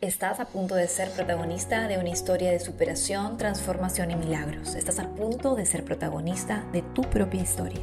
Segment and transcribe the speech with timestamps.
[0.00, 4.76] Estás a punto de ser protagonista de una historia de superación, transformación y milagros.
[4.76, 7.80] Estás a punto de ser protagonista de tu propia historia.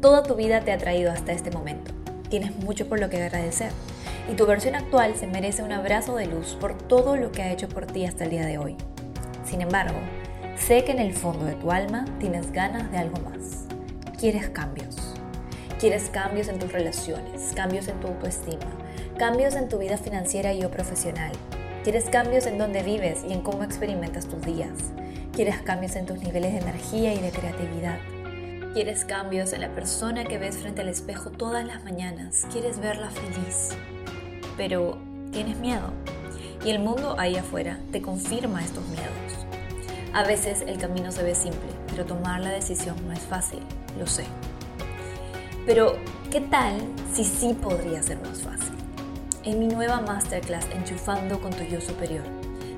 [0.00, 1.92] Toda tu vida te ha traído hasta este momento.
[2.30, 3.70] Tienes mucho por lo que agradecer.
[4.32, 7.52] Y tu versión actual se merece un abrazo de luz por todo lo que ha
[7.52, 8.78] hecho por ti hasta el día de hoy.
[9.44, 9.98] Sin embargo,
[10.56, 13.66] sé que en el fondo de tu alma tienes ganas de algo más.
[14.18, 14.96] Quieres cambios.
[15.78, 18.80] Quieres cambios en tus relaciones, cambios en tu autoestima
[19.20, 21.32] cambios en tu vida financiera y o profesional.
[21.84, 24.72] Quieres cambios en dónde vives y en cómo experimentas tus días.
[25.34, 27.98] Quieres cambios en tus niveles de energía y de creatividad.
[28.72, 32.46] Quieres cambios en la persona que ves frente al espejo todas las mañanas.
[32.50, 33.76] Quieres verla feliz.
[34.56, 34.96] Pero
[35.32, 35.90] tienes miedo.
[36.64, 39.46] Y el mundo ahí afuera te confirma estos miedos.
[40.14, 43.60] A veces el camino se ve simple, pero tomar la decisión no es fácil,
[43.98, 44.24] lo sé.
[45.66, 45.92] Pero,
[46.30, 46.80] ¿qué tal
[47.12, 48.69] si sí podría ser más fácil?
[49.42, 52.24] En mi nueva masterclass Enchufando con tu yo superior,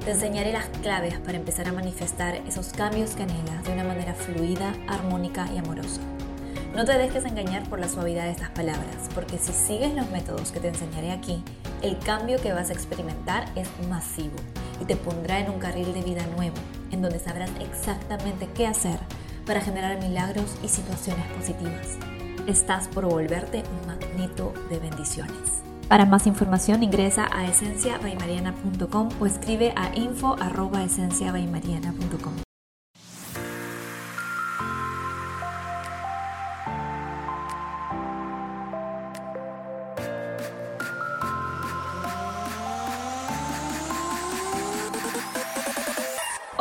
[0.04, 4.14] te enseñaré las claves para empezar a manifestar esos cambios que anhelas de una manera
[4.14, 6.00] fluida, armónica y amorosa.
[6.72, 10.52] No te dejes engañar por la suavidad de estas palabras, porque si sigues los métodos
[10.52, 11.42] que te enseñaré aquí,
[11.82, 14.36] el cambio que vas a experimentar es masivo
[14.80, 16.56] y te pondrá en un carril de vida nuevo,
[16.92, 19.00] en donde sabrás exactamente qué hacer
[19.46, 21.98] para generar milagros y situaciones positivas.
[22.46, 25.71] Estás por volverte un magneto de bendiciones.
[25.92, 32.51] Para más información ingresa a esenciabaimariana.com o escribe a info.esenciabaimariana.com.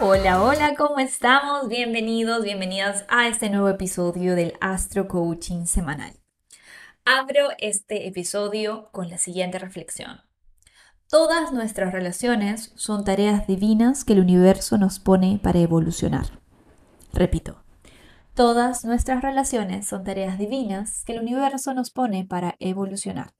[0.00, 1.68] Hola, hola, ¿cómo estamos?
[1.68, 6.14] Bienvenidos, bienvenidas a este nuevo episodio del Astro Coaching Semanal.
[7.04, 10.22] Abro este episodio con la siguiente reflexión.
[11.08, 16.40] Todas nuestras relaciones son tareas divinas que el universo nos pone para evolucionar.
[17.12, 17.64] Repito,
[18.34, 23.32] todas nuestras relaciones son tareas divinas que el universo nos pone para evolucionar.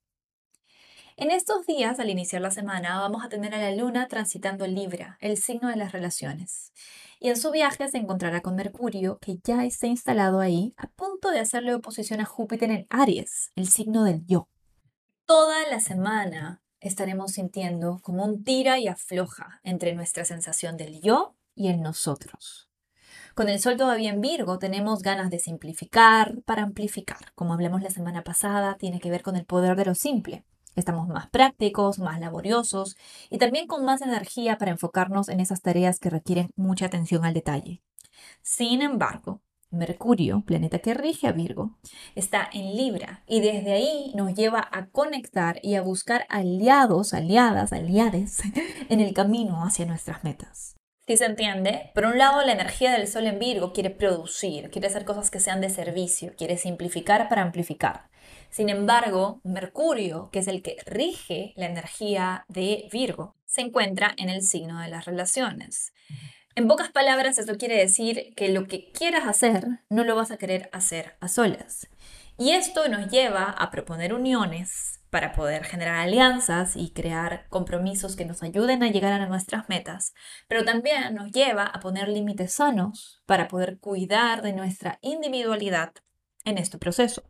[1.16, 5.16] En estos días, al iniciar la semana, vamos a tener a la luna transitando Libra,
[5.20, 6.72] el signo de las relaciones.
[7.20, 11.30] Y en su viaje se encontrará con Mercurio, que ya está instalado ahí, a punto
[11.30, 14.48] de hacerle oposición a Júpiter en Aries, el signo del yo.
[15.24, 21.36] Toda la semana estaremos sintiendo como un tira y afloja entre nuestra sensación del yo
[21.54, 22.68] y el nosotros.
[23.36, 27.32] Con el sol todavía en Virgo tenemos ganas de simplificar para amplificar.
[27.36, 30.44] Como hablamos la semana pasada, tiene que ver con el poder de lo simple.
[30.76, 32.96] Estamos más prácticos, más laboriosos
[33.30, 37.34] y también con más energía para enfocarnos en esas tareas que requieren mucha atención al
[37.34, 37.82] detalle.
[38.42, 41.76] Sin embargo, Mercurio, planeta que rige a Virgo,
[42.14, 47.72] está en Libra y desde ahí nos lleva a conectar y a buscar aliados, aliadas,
[47.72, 48.42] aliades
[48.88, 50.76] en el camino hacia nuestras metas.
[51.06, 54.86] Si se entiende, por un lado la energía del Sol en Virgo quiere producir, quiere
[54.86, 58.08] hacer cosas que sean de servicio, quiere simplificar para amplificar.
[58.48, 64.30] Sin embargo, Mercurio, que es el que rige la energía de Virgo, se encuentra en
[64.30, 65.92] el signo de las relaciones.
[66.54, 70.38] En pocas palabras, eso quiere decir que lo que quieras hacer no lo vas a
[70.38, 71.86] querer hacer a solas.
[72.38, 78.24] Y esto nos lleva a proponer uniones para poder generar alianzas y crear compromisos que
[78.24, 80.12] nos ayuden a llegar a nuestras metas,
[80.48, 85.92] pero también nos lleva a poner límites sanos para poder cuidar de nuestra individualidad
[86.44, 87.22] en este proceso.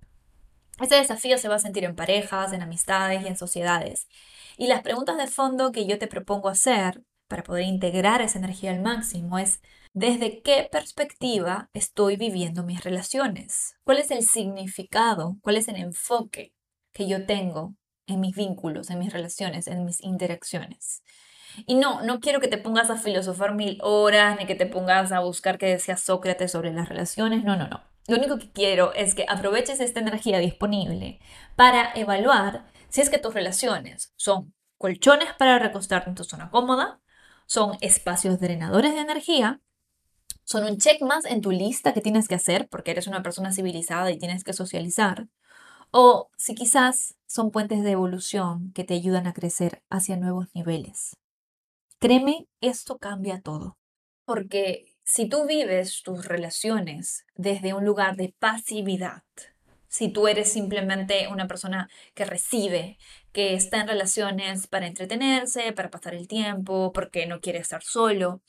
[0.81, 4.09] Este desafío se va a sentir en parejas, en amistades y en sociedades.
[4.57, 8.71] Y las preguntas de fondo que yo te propongo hacer para poder integrar esa energía
[8.71, 9.61] al máximo es
[9.93, 13.77] ¿desde qué perspectiva estoy viviendo mis relaciones?
[13.85, 15.37] ¿Cuál es el significado?
[15.43, 16.55] ¿Cuál es el enfoque
[16.95, 17.75] que yo tengo
[18.07, 21.03] en mis vínculos, en mis relaciones, en mis interacciones?
[21.67, 25.13] Y no, no quiero que te pongas a filosofar mil horas, ni que te pongas
[25.13, 27.83] a buscar que decía Sócrates sobre las relaciones, no, no, no.
[28.07, 31.21] Lo único que quiero es que aproveches esta energía disponible
[31.57, 37.01] para evaluar si es que tus relaciones son colchones para recostarte en tu zona cómoda,
[37.47, 39.61] son espacios drenadores de energía,
[40.45, 43.53] son un check más en tu lista que tienes que hacer porque eres una persona
[43.53, 45.29] civilizada y tienes que socializar,
[45.97, 51.17] o si quizás son puentes de evolución que te ayudan a crecer hacia nuevos niveles.
[52.01, 53.79] Créeme, esto cambia todo.
[54.25, 59.23] Porque si tú vives tus relaciones desde un lugar de pasividad,
[59.87, 62.99] si tú eres simplemente una persona que recibe,
[63.33, 68.43] que está en relaciones para entretenerse, para pasar el tiempo, porque no quiere estar solo,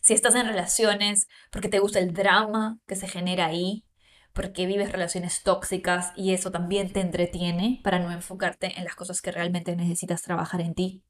[0.00, 3.84] si estás en relaciones porque te gusta el drama que se genera ahí,
[4.32, 9.20] porque vives relaciones tóxicas y eso también te entretiene para no enfocarte en las cosas
[9.20, 11.02] que realmente necesitas trabajar en ti.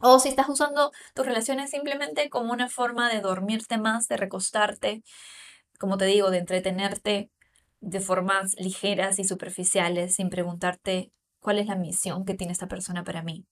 [0.00, 5.02] O si estás usando tus relaciones simplemente como una forma de dormirte más, de recostarte,
[5.78, 7.30] como te digo, de entretenerte
[7.80, 13.04] de formas ligeras y superficiales sin preguntarte cuál es la misión que tiene esta persona
[13.04, 13.46] para mí.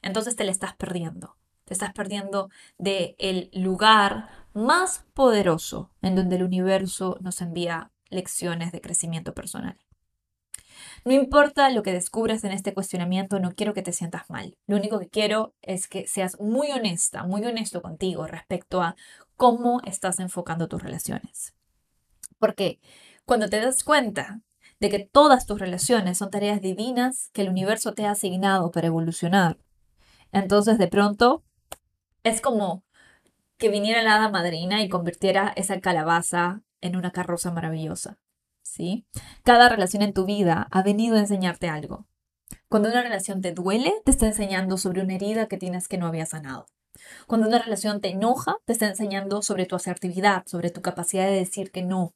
[0.00, 1.36] Entonces te la estás perdiendo.
[1.64, 2.48] Te estás perdiendo
[2.78, 9.78] del el lugar más poderoso en donde el universo nos envía lecciones de crecimiento personal.
[11.04, 14.56] No importa lo que descubras en este cuestionamiento, no quiero que te sientas mal.
[14.66, 18.94] Lo único que quiero es que seas muy honesta, muy honesto contigo respecto a
[19.36, 21.54] cómo estás enfocando tus relaciones.
[22.38, 22.80] Porque
[23.24, 24.42] cuando te das cuenta
[24.78, 28.88] de que todas tus relaciones son tareas divinas que el universo te ha asignado para
[28.88, 29.58] evolucionar,
[30.30, 31.42] entonces de pronto
[32.22, 32.84] es como
[33.58, 38.18] que viniera la hada madrina y convirtiera esa calabaza en una carroza maravillosa.
[38.62, 39.06] ¿Sí?
[39.42, 42.06] Cada relación en tu vida ha venido a enseñarte algo.
[42.68, 46.06] Cuando una relación te duele, te está enseñando sobre una herida que tienes que no
[46.06, 46.66] había sanado.
[47.26, 51.32] Cuando una relación te enoja, te está enseñando sobre tu asertividad, sobre tu capacidad de
[51.32, 52.14] decir que no.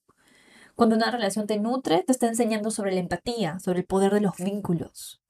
[0.75, 4.21] Cuando una relación te nutre, te está enseñando sobre la empatía, sobre el poder de
[4.21, 5.23] los vínculos.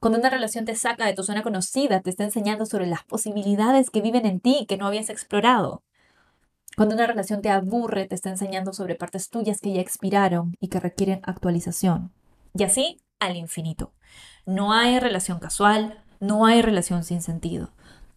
[0.00, 3.90] Cuando una relación te saca de tu zona conocida, te está enseñando sobre las posibilidades
[3.90, 5.82] que viven en ti que no habías explorado.
[6.76, 10.68] Cuando una relación te aburre, te está enseñando sobre partes tuyas que ya expiraron y
[10.68, 12.12] que requieren actualización.
[12.54, 13.92] Y así al infinito.
[14.46, 17.70] No hay relación casual, no hay relación sin sentido.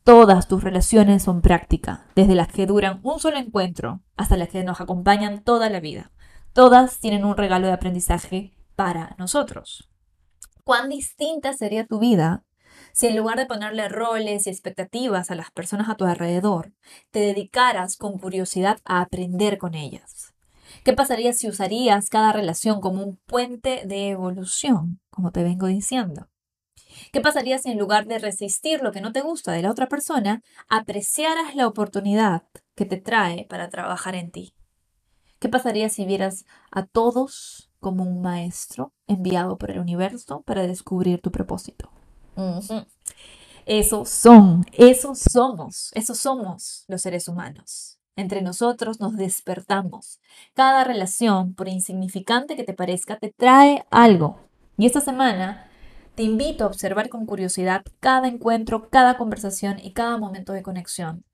[0.04, 4.64] Todas tus relaciones son práctica, desde las que duran un solo encuentro hasta las que
[4.64, 6.12] nos acompañan toda la vida.
[6.54, 9.90] Todas tienen un regalo de aprendizaje para nosotros
[10.68, 12.44] cuán distinta sería tu vida
[12.98, 16.74] si en lugar de ponerle roles y expectativas a las personas a tu alrededor,
[17.12, 20.34] te dedicaras con curiosidad a aprender con ellas.
[20.84, 26.28] ¿Qué pasaría si usarías cada relación como un puente de evolución, como te vengo diciendo?
[27.12, 29.88] ¿Qué pasaría si en lugar de resistir lo que no te gusta de la otra
[29.88, 34.56] persona, apreciaras la oportunidad que te trae para trabajar en ti?
[35.38, 41.22] ¿Qué pasaría si vieras a todos como un maestro enviado por el universo para descubrir
[41.22, 41.92] tu propósito.
[43.66, 48.00] Esos son, esos somos, esos somos los seres humanos.
[48.16, 50.20] Entre nosotros nos despertamos.
[50.54, 54.40] Cada relación, por insignificante que te parezca, te trae algo.
[54.78, 55.70] Y esta semana
[56.16, 61.26] te invito a observar con curiosidad cada encuentro, cada conversación y cada momento de conexión.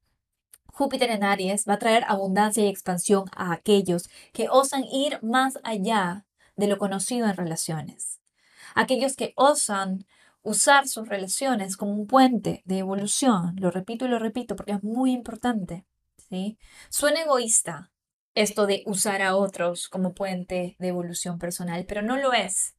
[0.65, 5.59] Júpiter en Aries va a traer abundancia y expansión a aquellos que osan ir más
[5.63, 6.25] allá
[6.57, 8.19] de lo conocido en relaciones.
[8.75, 10.05] Aquellos que osan
[10.43, 14.83] usar sus relaciones como un puente de evolución, lo repito y lo repito porque es
[14.83, 15.85] muy importante,
[16.29, 16.57] ¿sí?
[16.89, 17.91] Suena egoísta
[18.35, 22.75] esto de usar a otros como puente de evolución personal, pero no lo es.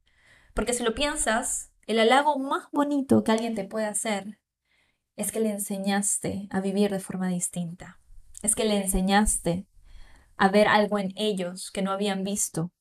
[0.53, 4.39] Porque si lo piensas, el halago más bonito que alguien te puede hacer
[5.15, 7.99] es que le enseñaste a vivir de forma distinta.
[8.41, 9.65] Es que le enseñaste
[10.37, 12.71] a ver algo en ellos que no habían visto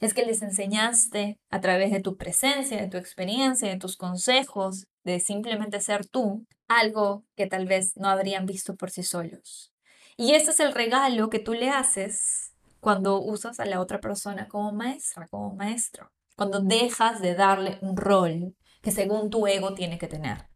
[0.00, 4.86] es que les enseñaste a través de tu presencia, de tu experiencia, de tus consejos,
[5.04, 9.72] de simplemente ser tú, algo que tal vez no habrían visto por sí solos.
[10.16, 14.48] Y ese es el regalo que tú le haces cuando usas a la otra persona
[14.48, 19.98] como maestra, como maestro, cuando dejas de darle un rol que según tu ego tiene
[19.98, 20.48] que tener.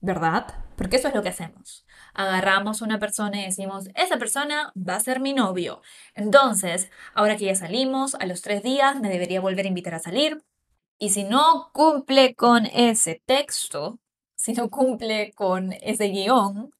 [0.00, 0.46] ¿verdad?
[0.76, 1.86] Porque eso es lo que hacemos.
[2.14, 5.80] Agarramos a una persona y decimos, esa persona va a ser mi novio.
[6.14, 9.98] Entonces, ahora que ya salimos, a los tres días me debería volver a invitar a
[9.98, 10.42] salir.
[10.98, 13.98] Y si no cumple con ese texto,
[14.34, 16.70] si no cumple con ese guion,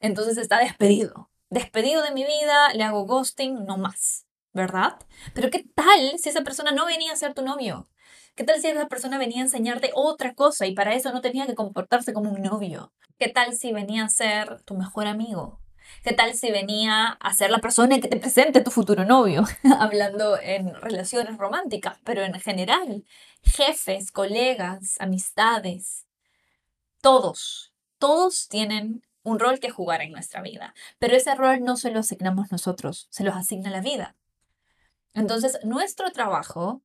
[0.00, 1.30] entonces está despedido.
[1.50, 4.98] Despedido de mi vida, le hago ghosting, no más, ¿verdad?
[5.34, 7.88] Pero ¿qué tal si esa persona no venía a ser tu novio?
[8.36, 11.46] ¿Qué tal si esa persona venía a enseñarte otra cosa y para eso no tenía
[11.46, 12.92] que comportarse como un novio?
[13.18, 15.58] ¿Qué tal si venía a ser tu mejor amigo?
[16.04, 19.44] ¿Qué tal si venía a ser la persona que te presente tu futuro novio?
[19.80, 23.06] Hablando en relaciones románticas, pero en general,
[23.42, 26.06] jefes, colegas, amistades,
[27.00, 31.90] todos, todos tienen un rol que jugar en nuestra vida, pero ese rol no se
[31.90, 34.14] lo asignamos nosotros, se los asigna la vida.
[35.14, 36.82] Entonces, nuestro trabajo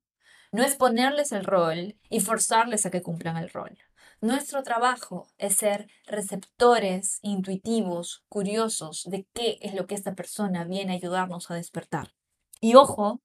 [0.51, 3.77] no es ponerles el rol y forzarles a que cumplan el rol.
[4.19, 10.93] Nuestro trabajo es ser receptores intuitivos, curiosos de qué es lo que esta persona viene
[10.93, 12.13] a ayudarnos a despertar.
[12.59, 13.21] Y ojo,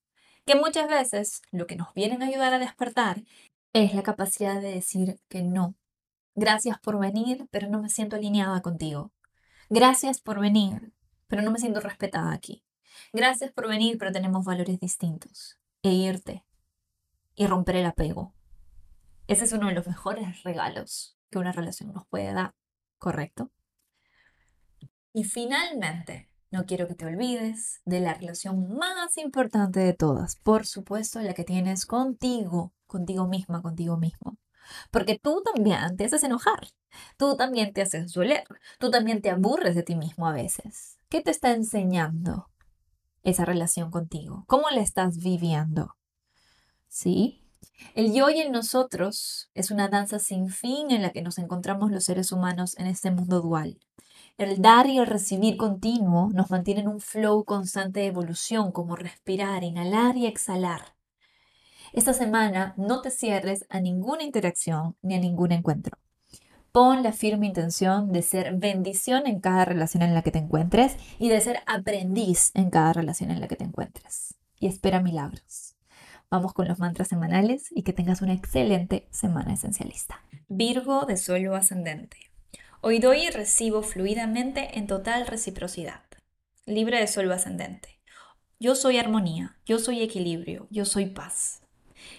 [0.46, 3.24] que muchas veces lo que nos viene a ayudar a despertar
[3.74, 5.74] es la capacidad de decir que no.
[6.34, 9.12] Gracias por venir, pero no me siento alineada contigo.
[9.68, 10.92] Gracias por venir,
[11.26, 12.64] pero no me siento respetada aquí.
[13.12, 15.58] Gracias por venir, pero tenemos valores distintos.
[15.82, 16.44] E irte.
[17.36, 18.34] Y romper el apego.
[19.28, 22.54] Ese es uno de los mejores regalos que una relación nos puede dar,
[22.98, 23.52] ¿correcto?
[25.12, 30.66] Y finalmente, no quiero que te olvides de la relación más importante de todas, por
[30.66, 34.38] supuesto, la que tienes contigo, contigo misma, contigo mismo.
[34.90, 36.68] Porque tú también te haces enojar,
[37.16, 38.44] tú también te haces doler,
[38.78, 40.98] tú también te aburres de ti mismo a veces.
[41.08, 42.50] ¿Qué te está enseñando
[43.22, 44.44] esa relación contigo?
[44.46, 45.96] ¿Cómo la estás viviendo?
[46.96, 47.42] ¿Sí?
[47.94, 51.90] El yo y el nosotros es una danza sin fin en la que nos encontramos
[51.90, 53.78] los seres humanos en este mundo dual.
[54.38, 58.96] El dar y el recibir continuo nos mantiene en un flow constante de evolución, como
[58.96, 60.94] respirar, inhalar y exhalar.
[61.92, 65.98] Esta semana no te cierres a ninguna interacción ni a ningún encuentro.
[66.72, 70.96] Pon la firme intención de ser bendición en cada relación en la que te encuentres
[71.18, 74.34] y de ser aprendiz en cada relación en la que te encuentres.
[74.58, 75.75] Y espera milagros.
[76.28, 80.24] Vamos con los mantras semanales y que tengas una excelente semana esencialista.
[80.48, 82.16] Virgo de suelo ascendente.
[82.80, 86.02] Hoy doy y recibo fluidamente en total reciprocidad.
[86.64, 88.00] Libre de suelo ascendente.
[88.58, 91.62] Yo soy armonía, yo soy equilibrio, yo soy paz.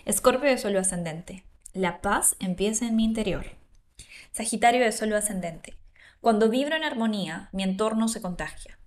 [0.05, 1.43] Escorpio de suelo ascendente.
[1.73, 3.45] La paz empieza en mi interior.
[4.31, 5.77] Sagitario de suelo ascendente.
[6.21, 8.79] Cuando vibro en armonía, mi entorno se contagia.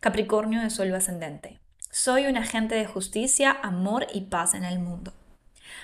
[0.00, 1.60] Capricornio de suelo ascendente.
[1.96, 5.12] Soy un agente de justicia, amor y paz en el mundo.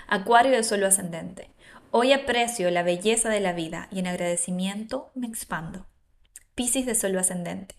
[0.08, 1.52] Acuario de suelo ascendente.
[1.92, 5.86] Hoy aprecio la belleza de la vida y en agradecimiento me expando.
[6.56, 7.76] Piscis de suelo ascendente.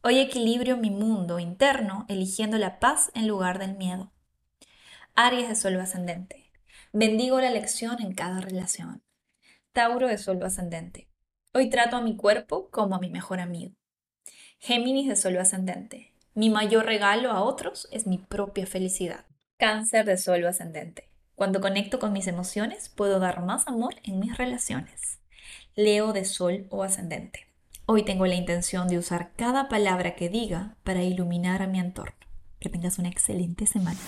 [0.00, 4.14] Hoy equilibrio mi mundo interno eligiendo la paz en lugar del miedo.
[5.14, 6.50] Aries de suelo ascendente.
[6.94, 9.04] Bendigo la lección en cada relación.
[9.74, 11.10] Tauro de suelo ascendente.
[11.52, 13.74] Hoy trato a mi cuerpo como a mi mejor amigo.
[14.58, 16.13] Géminis de suelo ascendente.
[16.36, 19.24] Mi mayor regalo a otros es mi propia felicidad.
[19.56, 21.08] Cáncer de suelo ascendente.
[21.36, 25.20] Cuando conecto con mis emociones, puedo dar más amor en mis relaciones.
[25.76, 27.46] Leo de sol o ascendente.
[27.86, 32.16] Hoy tengo la intención de usar cada palabra que diga para iluminar a mi entorno.
[32.58, 34.00] Que tengas una excelente semana.